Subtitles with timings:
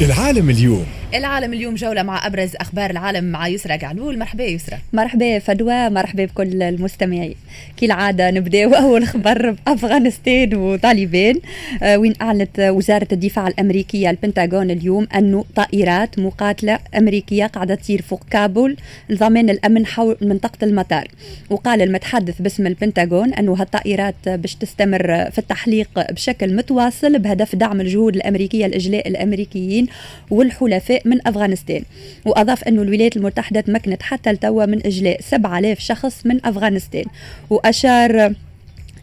[0.00, 0.86] العالم اليوم.
[1.14, 4.78] العالم اليوم جولة مع أبرز أخبار العالم مع يسرى قعلول مرحبا يسرى.
[4.92, 7.34] مرحبا فدوى مرحبا بكل المستمعين.
[7.76, 11.40] كالعادة نبداو أول خبر بأفغانستان وطالبان
[11.82, 18.20] آه، وين أعلنت وزارة الدفاع الأمريكية البنتاغون اليوم أنه طائرات مقاتلة أمريكية قاعدة تطير فوق
[18.30, 18.76] كابول
[19.08, 21.08] لضمان الأمن حول منطقة المطار.
[21.50, 28.16] وقال المتحدث باسم البنتاغون أنه هالطائرات باش تستمر في التحليق بشكل متواصل بهدف دعم الجهود
[28.16, 29.86] الأمريكية لإجلاء الأمريكيين
[30.30, 31.82] والحلفاء من أفغانستان.
[32.24, 37.04] وأضاف أن الولايات المتحدة تمكنت حتى التوا من إجلاء 7000 شخص من أفغانستان.
[37.50, 38.34] وأشار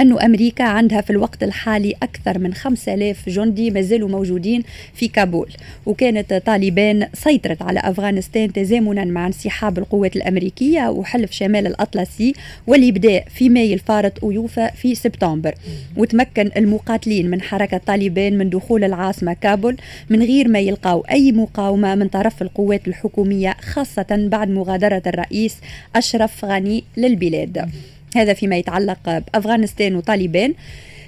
[0.00, 4.62] أن أمريكا عندها في الوقت الحالي أكثر من 5000 جندي ما زالوا موجودين
[4.94, 5.48] في كابول.
[5.86, 12.34] وكانت طالبان سيطرت على أفغانستان تزامنا مع انسحاب القوات الأمريكية وحلف شمال الأطلسي
[12.66, 15.54] واللي بدأ في ماي الفارط ويوفى في سبتمبر.
[15.96, 19.76] وتمكن المقاتلين من حركة طالبان من دخول العاصمة كابول
[20.10, 25.56] من غير ما يلقاو أي مقاومة من طرف القوات الحكومية خاصة بعد مغادرة الرئيس
[25.96, 27.70] أشرف غني للبلاد.
[28.16, 30.54] هذا فيما يتعلق بأفغانستان وطالبان.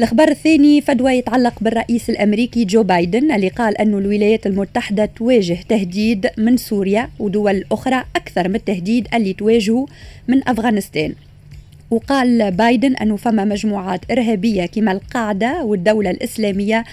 [0.00, 6.26] الخبر الثاني فدوى يتعلق بالرئيس الأمريكي جو بايدن اللي قال أن الولايات المتحدة تواجه تهديد
[6.38, 9.86] من سوريا ودول أخرى أكثر من التهديد اللي تواجهه
[10.28, 11.14] من أفغانستان.
[11.90, 16.84] وقال بايدن أنه فما مجموعات إرهابية كما القاعدة والدولة الإسلامية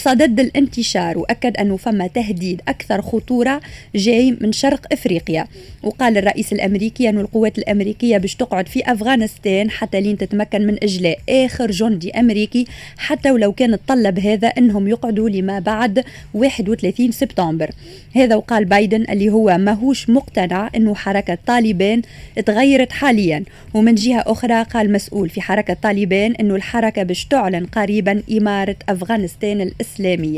[0.00, 3.60] بصدد الانتشار وأكد أنه فما تهديد أكثر خطورة
[3.94, 5.46] جاي من شرق إفريقيا.
[5.82, 11.18] وقال الرئيس الأمريكي أن القوات الأمريكية باش تقعد في أفغانستان حتى لين تتمكن من إجلاء
[11.28, 12.66] آخر جندي أمريكي
[12.98, 17.70] حتى ولو كان الطلب هذا أنهم يقعدوا لما بعد 31 سبتمبر.
[18.14, 22.02] هذا وقال بايدن اللي هو ماهوش مقتنع أنه حركة طالبان
[22.46, 23.44] تغيرت حاليا.
[23.74, 29.60] ومن جهة أخرى قال مسؤول في حركة طالبان أنه الحركة باش تعلن قريبا إمارة أفغانستان
[29.60, 29.89] الإسلامية.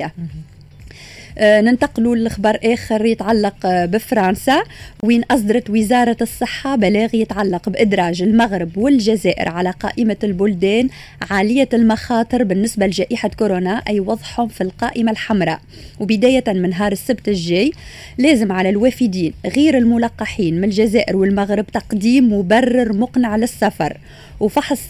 [0.05, 0.13] آه،
[1.41, 4.63] ننتقلوا لخبر آخر يتعلق آه، بفرنسا
[5.05, 10.89] وين أصدرت وزارة الصحة بلاغ يتعلق بإدراج المغرب والجزائر على قائمة البلدان
[11.31, 15.61] عالية المخاطر بالنسبة لجائحة كورونا أي وضعهم في القائمة الحمراء.
[16.01, 17.73] وبداية من نهار السبت الجاي
[18.19, 23.97] لازم على الوافدين غير الملقحين من الجزائر والمغرب تقديم مبرر مقنع للسفر.
[24.41, 24.81] وفحص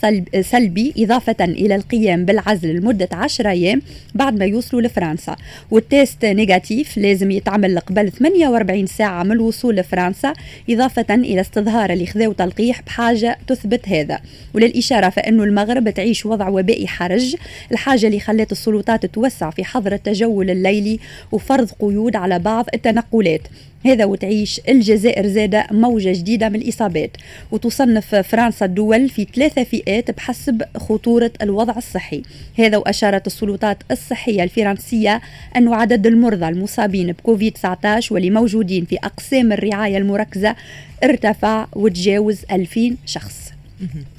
[0.40, 3.82] سلبي إضافة إلى القيام بالعزل لمدة 10 أيام
[4.14, 5.36] بعد ما يوصلوا لفرنسا.
[5.70, 10.32] وال test négatif لازم يتعمل قبل 48 ساعة من الوصول لفرنسا
[10.70, 14.20] إضافة إلى استظهار اللي خذاو تلقيح بحاجة تثبت هذا.
[14.54, 17.36] وللإشارة فإن المغرب تعيش وضع وبائي حرج
[17.72, 21.00] الحاجة اللي خلت السلطات توسع في حظر التجول الليلي
[21.32, 23.42] وفرض قيود على بعض التنقلات.
[23.84, 27.16] هذا وتعيش الجزائر زادة موجة جديدة من الإصابات.
[27.50, 32.22] وتصنف فرنسا الدول في ثلاثة فئات بحسب خطورة الوضع الصحي.
[32.58, 35.20] هذا وأشارت السلطات الصحية الفرنسية
[35.56, 40.56] أن عدد المرضى المصابين بكوفيد 19 واللي موجودين في أقسام الرعاية المركزة
[41.04, 43.52] ارتفع وتجاوز 2000 شخص.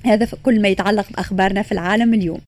[0.05, 2.39] هذا كل ما يتعلق بأخبارنا في العالم اليوم.